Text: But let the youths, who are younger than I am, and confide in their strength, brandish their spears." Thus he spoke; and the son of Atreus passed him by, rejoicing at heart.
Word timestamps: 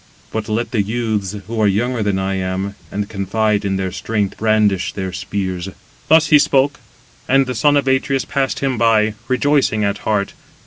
But 0.31 0.49
let 0.49 0.71
the 0.71 0.81
youths, 0.81 1.33
who 1.45 1.61
are 1.61 1.67
younger 1.67 2.01
than 2.01 2.17
I 2.17 2.33
am, 2.33 2.73
and 2.91 3.07
confide 3.07 3.63
in 3.63 3.75
their 3.75 3.91
strength, 3.91 4.35
brandish 4.35 4.93
their 4.93 5.13
spears." 5.13 5.69
Thus 6.07 6.29
he 6.29 6.39
spoke; 6.39 6.79
and 7.27 7.45
the 7.45 7.53
son 7.53 7.77
of 7.77 7.87
Atreus 7.87 8.25
passed 8.25 8.61
him 8.61 8.79
by, 8.79 9.13
rejoicing 9.27 9.83
at 9.83 9.99
heart. 9.99 10.33